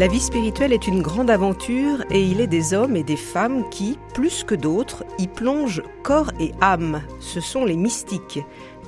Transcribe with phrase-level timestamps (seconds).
[0.00, 3.68] La vie spirituelle est une grande aventure et il est des hommes et des femmes
[3.68, 7.02] qui, plus que d'autres, y plongent corps et âme.
[7.18, 8.40] Ce sont les mystiques.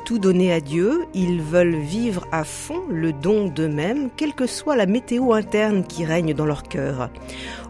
[0.06, 4.74] Tout donné à Dieu, ils veulent vivre à fond le don d'eux-mêmes, quelle que soit
[4.74, 7.10] la météo interne qui règne dans leur cœur.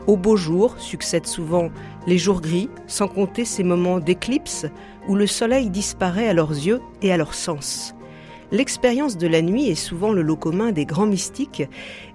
[0.06, 1.70] Au beau jour succèdent souvent
[2.06, 4.66] les jours gris, sans compter ces moments d'éclipse
[5.09, 7.93] où le soleil disparaît à leurs yeux et à leurs sens.
[8.52, 11.62] L'expérience de la nuit est souvent le lot commun des grands mystiques,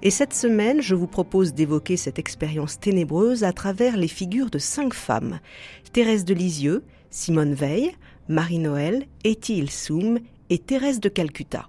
[0.02, 4.60] et cette semaine, je vous propose d'évoquer cette expérience ténébreuse à travers les figures de
[4.60, 5.40] cinq femmes
[5.92, 7.90] Thérèse de Lisieux, Simone Veil,
[8.28, 11.68] Marie-Noël, Etty Ilsoum et Thérèse de Calcutta.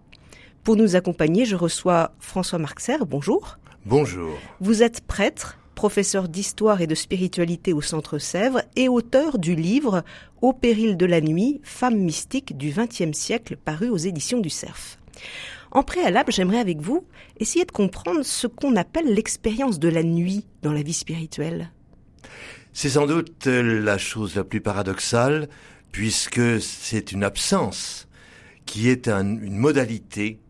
[0.63, 2.97] Pour nous accompagner, je reçois François Marxer.
[3.07, 3.57] Bonjour.
[3.87, 4.37] Bonjour.
[4.59, 10.03] Vous êtes prêtre, professeur d'histoire et de spiritualité au Centre Sèvres et auteur du livre
[10.41, 14.99] Au péril de la nuit, femmes mystiques du XXe siècle, paru aux éditions du Cerf.
[15.71, 17.05] En préalable, j'aimerais avec vous
[17.39, 21.71] essayer de comprendre ce qu'on appelle l'expérience de la nuit dans la vie spirituelle.
[22.73, 25.47] C'est sans doute la chose la plus paradoxale,
[25.93, 28.09] puisque c'est une absence
[28.65, 30.41] qui est une modalité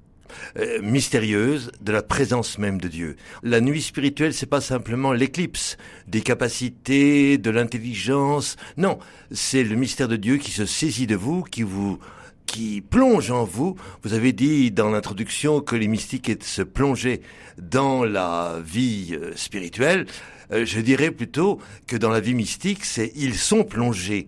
[0.58, 3.16] euh, mystérieuse de la présence même de Dieu.
[3.44, 5.78] La nuit spirituelle, c'est pas simplement l'éclipse
[6.08, 8.56] des capacités, de l'intelligence.
[8.78, 9.00] Non,
[9.32, 12.00] c'est le mystère de Dieu qui se saisit de vous, qui vous
[12.46, 13.76] qui plonge en vous.
[14.02, 17.22] Vous avez dit dans l'introduction que les mystiques se plonger
[17.60, 20.08] dans la vie euh, spirituelle.
[20.52, 24.28] Euh, je dirais plutôt que dans la vie mystique, c'est ils sont plongés.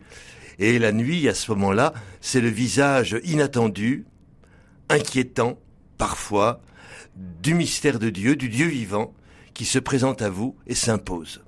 [0.60, 4.06] Et la nuit, à ce moment-là, c'est le visage inattendu,
[4.90, 5.58] inquiétant,
[6.02, 6.60] parfois
[7.16, 9.14] du mystère de Dieu, du Dieu vivant,
[9.54, 11.44] qui se présente à vous et s'impose.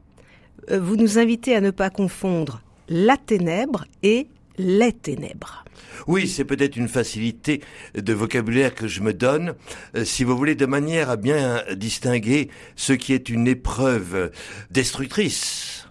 [0.69, 4.27] Euh, vous nous invitez à ne pas confondre la ténèbre et
[4.59, 5.65] les ténèbres.
[6.05, 7.61] Oui, c'est peut-être une facilité
[7.95, 9.55] de vocabulaire que je me donne,
[9.95, 14.29] euh, si vous voulez, de manière à bien distinguer ce qui est une épreuve
[14.69, 15.87] destructrice,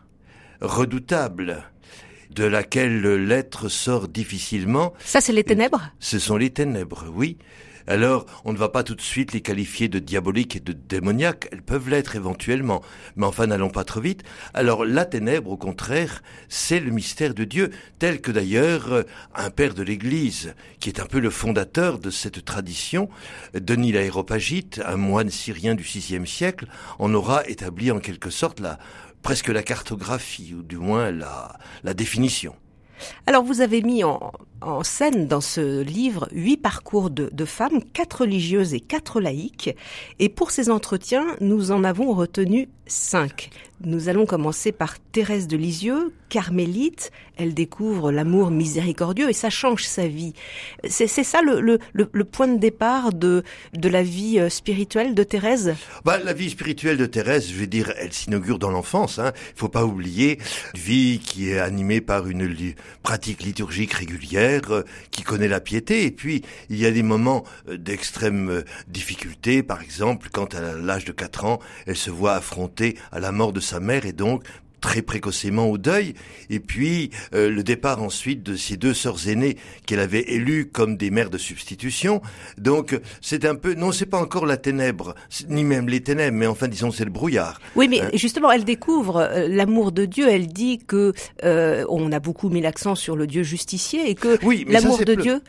[0.60, 1.64] redoutable,
[2.30, 4.92] de laquelle l'être sort difficilement.
[5.00, 5.90] Ça, c'est les ténèbres?
[5.98, 7.38] Ce sont les ténèbres, oui
[7.86, 11.48] alors on ne va pas tout de suite les qualifier de diaboliques et de démoniaques,
[11.52, 12.82] elles peuvent l'être éventuellement,
[13.16, 14.22] mais enfin n'allons pas trop vite.
[14.54, 19.02] Alors la ténèbre, au contraire, c'est le mystère de Dieu, tel que d'ailleurs euh,
[19.34, 23.08] un père de l'Église, qui est un peu le fondateur de cette tradition,
[23.54, 26.66] Denis l'Aéropagite, un moine syrien du VIe siècle,
[26.98, 28.78] en aura établi en quelque sorte la
[29.22, 32.54] presque la cartographie, ou du moins la, la définition.
[33.26, 34.32] Alors vous avez mis en,
[34.82, 39.74] scène dans ce livre huit parcours de, femmes, quatre religieuses et quatre laïques.
[40.18, 43.50] Et pour ces entretiens, nous en avons retenu cinq.
[43.84, 47.10] Nous allons commencer par Thérèse de Lisieux, carmélite.
[47.36, 50.34] Elle découvre l'amour miséricordieux et ça change sa vie.
[50.88, 51.78] C'est ça le,
[52.24, 53.42] point de départ de,
[53.82, 55.74] la vie euh, spirituelle de Thérèse?
[56.04, 59.16] Bah, La vie spirituelle de Thérèse, je vais dire, elle s'inaugure dans l'enfance.
[59.16, 59.32] Il hein.
[59.56, 60.38] faut pas oublier
[60.74, 66.04] une vie qui est animée par une pratique liturgique régulière, euh, qui connaît la piété.
[66.04, 69.64] Et puis, il y a des moments euh, d'extrême difficulté.
[69.64, 73.52] Par exemple, quand à l'âge de 4 ans, elle se voit affrontée à la mort
[73.52, 74.44] de sa mère et donc
[74.82, 76.12] très précocement au deuil,
[76.50, 79.56] et puis euh, le départ ensuite de ses deux sœurs aînées
[79.86, 82.20] qu'elle avait élues comme des mères de substitution.
[82.58, 85.14] Donc c'est un peu, non, c'est pas encore la ténèbre,
[85.48, 87.60] ni même les ténèbres, mais enfin disons c'est le brouillard.
[87.76, 88.10] Oui, mais hein.
[88.14, 90.28] justement, elle découvre euh, l'amour de Dieu.
[90.28, 94.44] Elle dit que euh, on a beaucoup mis l'accent sur le Dieu justicier et que
[94.44, 95.42] oui, l'amour de Dieu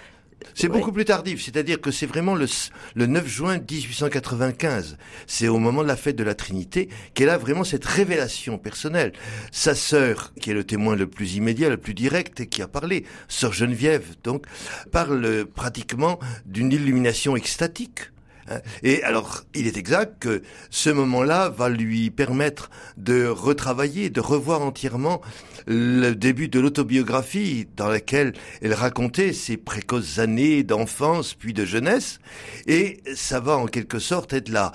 [0.53, 2.47] c'est beaucoup plus tardif, c'est-à-dire que c'est vraiment le,
[2.95, 4.97] le 9 juin 1895.
[5.27, 9.13] C'est au moment de la fête de la Trinité qu'elle a vraiment cette révélation personnelle.
[9.51, 12.67] Sa sœur, qui est le témoin le plus immédiat, le plus direct, et qui a
[12.67, 14.45] parlé, sœur Geneviève, donc,
[14.91, 18.12] parle pratiquement d'une illumination extatique.
[18.49, 18.59] Hein.
[18.83, 24.61] Et alors, il est exact que ce moment-là va lui permettre de retravailler, de revoir
[24.61, 25.21] entièrement
[25.65, 32.19] le début de l'autobiographie dans laquelle elle racontait ses précoces années d'enfance puis de jeunesse.
[32.67, 34.71] Et ça va en quelque sorte être la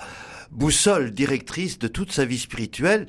[0.51, 3.05] boussole directrice de toute sa vie spirituelle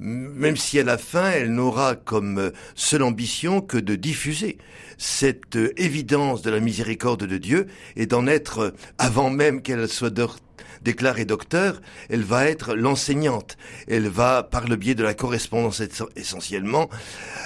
[0.00, 4.58] même si à la fin elle n'aura comme seule ambition que de diffuser
[4.98, 7.66] cette évidence de la miséricorde de Dieu
[7.96, 10.14] et d'en être, avant même qu'elle soit
[10.82, 13.56] déclarée docteur, elle va être l'enseignante.
[13.88, 15.82] Elle va, par le biais de la correspondance
[16.16, 16.88] essentiellement,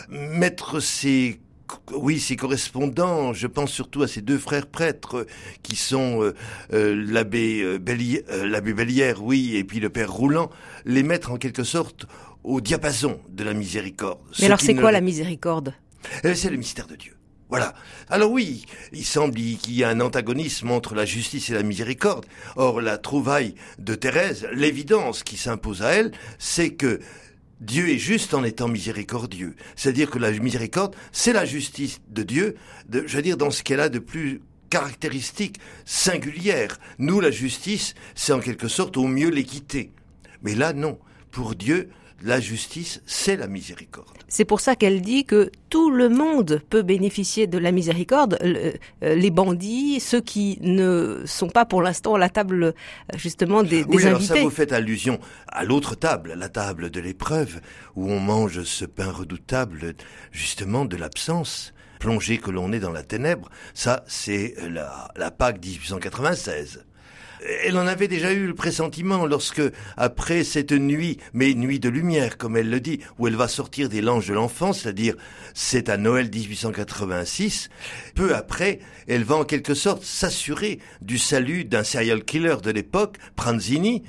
[0.08, 1.40] mettre ses
[1.92, 5.26] oui, ses correspondants, je pense surtout à ses deux frères prêtres
[5.62, 6.34] qui sont euh,
[6.72, 10.50] euh, l'abbé euh, l'abbé Bellière, oui, et puis le père Roulant,
[10.84, 12.06] les mettre en quelque sorte
[12.42, 14.18] au diapason de la miséricorde.
[14.38, 15.74] Mais alors c'est quoi la miséricorde?
[16.22, 17.16] C'est le mystère de Dieu.
[17.48, 17.74] Voilà.
[18.08, 22.26] Alors oui, il semble qu'il y a un antagonisme entre la justice et la miséricorde.
[22.56, 27.00] Or, la trouvaille de Thérèse, l'évidence qui s'impose à elle, c'est que
[27.60, 29.54] Dieu est juste en étant miséricordieux.
[29.76, 32.56] C'est-à-dire que la miséricorde, c'est la justice de Dieu,
[32.92, 36.78] je veux dire, dans ce qu'elle a de plus caractéristique, singulière.
[36.98, 39.92] Nous, la justice, c'est en quelque sorte au mieux l'équité.
[40.42, 40.98] Mais là, non.
[41.30, 41.90] Pour Dieu,
[42.24, 44.08] la justice, c'est la miséricorde.
[44.28, 48.72] C'est pour ça qu'elle dit que tout le monde peut bénéficier de la miséricorde, euh,
[49.02, 52.72] les bandits, ceux qui ne sont pas pour l'instant à la table euh,
[53.14, 57.00] justement des, des oui, Alors ça vous fait allusion à l'autre table, la table de
[57.00, 57.60] l'épreuve,
[57.94, 59.94] où on mange ce pain redoutable
[60.32, 63.50] justement de l'absence plongée que l'on est dans la ténèbre.
[63.74, 66.84] Ça, c'est la, la Pâque 1896
[67.64, 69.62] elle en avait déjà eu le pressentiment lorsque,
[69.96, 73.88] après cette nuit, mais nuit de lumière, comme elle le dit, où elle va sortir
[73.88, 75.14] des langes de l'enfance, c'est-à-dire
[75.52, 77.68] c'est à Noël 1886,
[78.14, 83.16] peu après, elle va en quelque sorte s'assurer du salut d'un serial killer de l'époque,
[83.36, 84.02] Pranzini,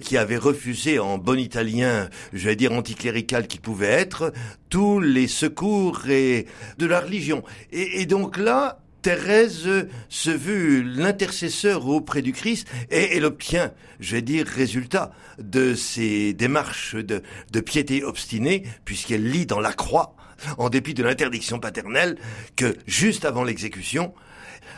[0.00, 4.32] qui avait refusé en bon italien, je vais dire anticlérical qu'il pouvait être,
[4.68, 6.46] tous les secours et
[6.78, 7.42] de la religion.
[7.72, 9.68] Et donc là, Thérèse
[10.08, 16.32] se veut l'intercesseur auprès du Christ et elle obtient, je vais dire, résultat de ses
[16.32, 20.14] démarches de, de piété obstinée, puisqu'elle lit dans la croix,
[20.58, 22.16] en dépit de l'interdiction paternelle,
[22.56, 24.14] que juste avant l'exécution,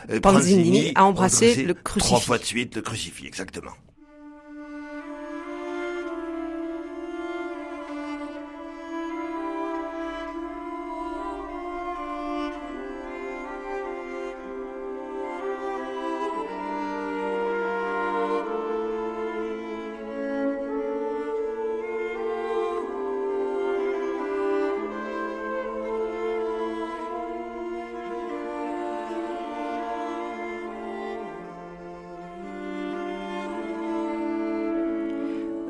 [0.09, 2.07] euh, Panzini a embrassé le crucifix.
[2.07, 3.71] Trois fois de suite le crucifix, exactement.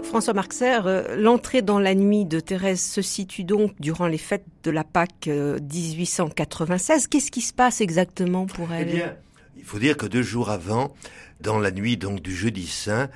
[0.06, 4.46] François Marxer, euh, l'entrée dans la nuit de Thérèse se situe donc durant les fêtes
[4.64, 7.04] de la Pâque 1896.
[7.04, 9.16] Euh, Qu'est-ce qui se passe exactement pour elle Eh bien,
[9.58, 10.94] il faut dire que deux jours avant,
[11.42, 13.10] dans la nuit donc du jeudi saint,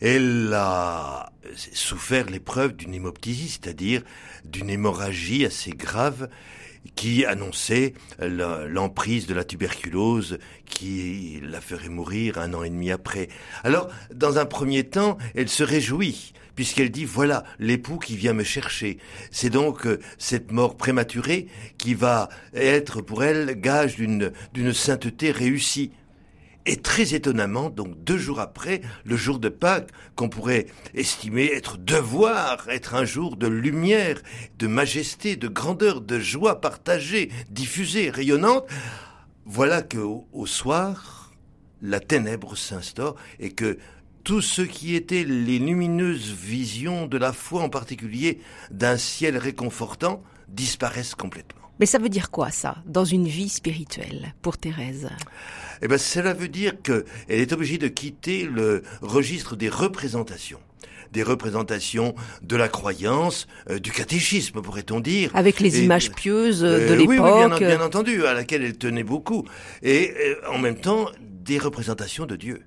[0.00, 4.02] elle a souffert l'épreuve d'une hémoptysie, c'est-à-dire
[4.44, 6.28] d'une hémorragie assez grave
[6.94, 13.28] qui annonçait l'emprise de la tuberculose qui la ferait mourir un an et demi après.
[13.64, 18.42] Alors, dans un premier temps, elle se réjouit puisqu'elle dit voilà l'époux qui vient me
[18.42, 18.98] chercher.
[19.30, 21.46] C'est donc euh, cette mort prématurée
[21.78, 25.92] qui va être pour elle gage d'une sainteté réussie.
[26.68, 31.78] Et très étonnamment, donc deux jours après, le jour de Pâques, qu'on pourrait estimer être
[31.78, 34.20] devoir, être un jour de lumière,
[34.58, 38.66] de majesté, de grandeur, de joie partagée, diffusée, rayonnante,
[39.44, 41.32] voilà que au, soir,
[41.82, 43.78] la ténèbre s'instaure et que
[44.24, 48.40] tout ce qui était les lumineuses visions de la foi, en particulier
[48.72, 51.62] d'un ciel réconfortant, disparaissent complètement.
[51.78, 55.10] Mais ça veut dire quoi ça, dans une vie spirituelle, pour Thérèse?
[55.82, 60.60] Eh bien, cela veut dire qu'elle est obligée de quitter le registre des représentations
[61.12, 65.30] des représentations de la croyance, euh, du catéchisme, pourrait-on dire.
[65.34, 67.08] Avec les images pieuses euh, de l'époque.
[67.08, 69.44] Oui, oui bien, entendu, à laquelle elle tenait beaucoup.
[69.82, 72.62] Et euh, en même temps, des représentations de Dieu.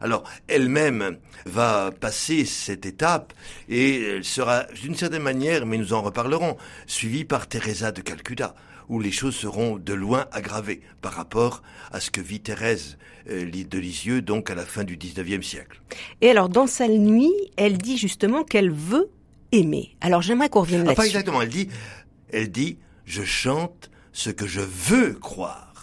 [0.00, 3.32] Alors, elle-même va passer cette étape
[3.68, 8.54] et elle sera, d'une certaine manière, mais nous en reparlerons, suivie par Teresa de Calcutta,
[8.88, 12.98] où les choses seront de loin aggravées par rapport à ce que vit Thérèse
[13.30, 15.80] euh, de Lisieux, donc à la fin du XIXe siècle.
[16.20, 19.08] Et alors, dans sa nuit, elle dit justement qu'elle veut
[19.52, 19.96] aimer.
[20.00, 20.96] Alors, j'aimerais qu'on revienne là-dessus.
[20.96, 21.40] pas exactement.
[21.40, 21.68] Elle dit,
[22.30, 25.73] elle dit, je chante ce que je veux croire.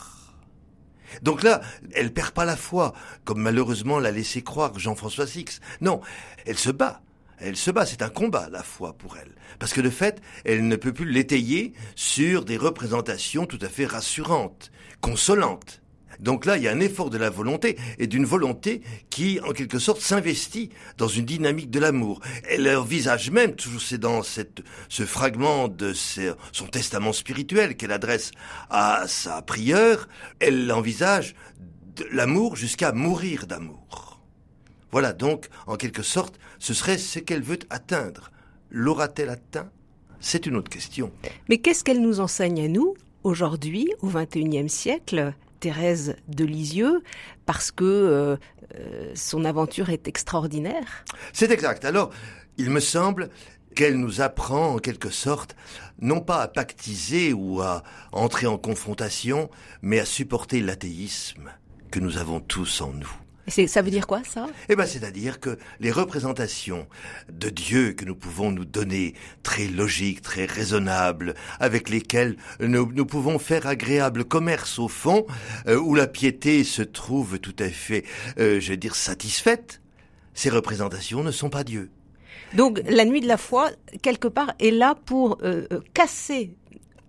[1.21, 1.61] Donc là,
[1.93, 5.59] elle perd pas la foi, comme malheureusement l'a laissé croire Jean-François Six.
[5.81, 6.01] Non,
[6.45, 7.01] elle se bat.
[7.43, 9.31] Elle se bat, c'est un combat, la foi, pour elle.
[9.57, 13.87] Parce que de fait, elle ne peut plus l'étayer sur des représentations tout à fait
[13.87, 15.80] rassurantes, consolantes.
[16.21, 19.51] Donc là, il y a un effort de la volonté et d'une volonté qui, en
[19.51, 22.21] quelque sorte, s'investit dans une dynamique de l'amour.
[22.47, 28.31] Elle envisage même, toujours c'est dans ce fragment de son testament spirituel qu'elle adresse
[28.69, 30.07] à sa prieure,
[30.39, 31.35] elle envisage
[32.11, 34.21] l'amour jusqu'à mourir d'amour.
[34.91, 38.29] Voilà donc, en quelque sorte, ce serait ce qu'elle veut atteindre.
[38.69, 39.69] L'aura-t-elle atteint?
[40.19, 41.11] C'est une autre question.
[41.49, 45.33] Mais qu'est-ce qu'elle nous enseigne à nous, aujourd'hui, au XXIe siècle?
[45.61, 47.03] Thérèse de Lisieux
[47.45, 48.35] parce que euh,
[48.75, 51.85] euh, son aventure est extraordinaire C'est exact.
[51.85, 52.09] Alors,
[52.57, 53.29] il me semble
[53.75, 55.55] qu'elle nous apprend en quelque sorte
[56.01, 59.49] non pas à pactiser ou à entrer en confrontation,
[59.81, 61.51] mais à supporter l'athéisme
[61.91, 63.13] que nous avons tous en nous.
[63.51, 64.47] Ça veut dire quoi, ça?
[64.69, 66.87] Eh ben, c'est-à-dire que les représentations
[67.31, 73.39] de Dieu que nous pouvons nous donner, très logiques, très raisonnables, avec lesquelles nous, pouvons
[73.39, 75.25] faire agréable commerce au fond,
[75.67, 78.05] euh, où la piété se trouve tout à fait,
[78.39, 79.81] euh, je veux dire, satisfaite,
[80.33, 81.89] ces représentations ne sont pas Dieu.
[82.53, 83.69] Donc la nuit de la foi,
[84.01, 86.55] quelque part, est là pour euh, casser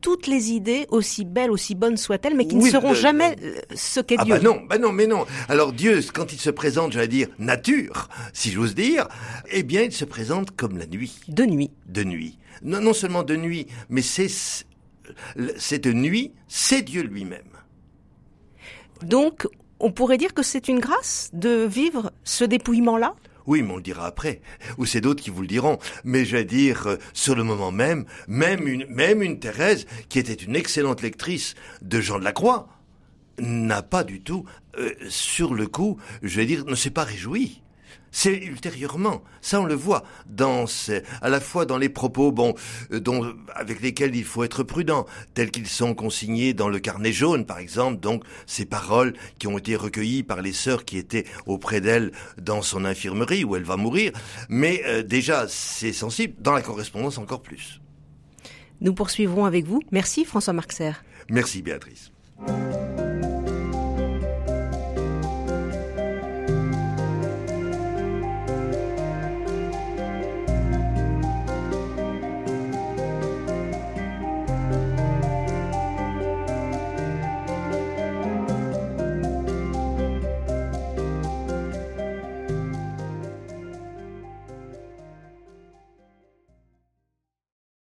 [0.02, 4.00] toutes les idées, aussi belles, aussi bonnes soient-elles, mais qui ne seront jamais euh, ce
[4.00, 4.34] qu'est ah Dieu.
[4.34, 5.24] Bah non, bah non, mais non.
[5.48, 9.08] Alors Dieu, quand il se présente, j'allais dire nature, si j'ose dire,
[9.50, 11.20] eh bien, il se présente comme la nuit.
[11.28, 11.70] De nuit.
[11.86, 12.38] De nuit.
[12.62, 14.28] Non, non seulement de nuit, mais c'est
[15.56, 17.40] cette nuit, c'est Dieu lui-même.
[19.02, 19.48] Donc,
[19.80, 23.14] on pourrait dire que c'est une grâce de vivre ce dépouillement-là?
[23.46, 24.40] Oui, mais on le dira après.
[24.78, 25.78] Ou c'est d'autres qui vous le diront.
[26.04, 30.18] Mais je vais dire, euh, sur le moment même, même une, même une Thérèse, qui
[30.18, 32.68] était une excellente lectrice de Jean de la Croix,
[33.38, 34.44] n'a pas du tout,
[34.78, 37.61] euh, sur le coup, je vais dire, ne s'est pas réjouie.
[38.14, 39.22] C'est ultérieurement.
[39.40, 40.66] Ça, on le voit dans
[41.22, 42.54] à la fois dans les propos, bon,
[42.92, 47.12] euh, dont, avec lesquels il faut être prudent, tels qu'ils sont consignés dans le carnet
[47.12, 48.00] jaune, par exemple.
[48.00, 52.60] Donc, ces paroles qui ont été recueillies par les sœurs qui étaient auprès d'elle dans
[52.60, 54.12] son infirmerie où elle va mourir.
[54.50, 56.34] Mais euh, déjà, c'est sensible.
[56.38, 57.80] Dans la correspondance, encore plus.
[58.82, 59.80] Nous poursuivrons avec vous.
[59.90, 60.92] Merci, François Marxer.
[61.30, 62.12] Merci, Béatrice.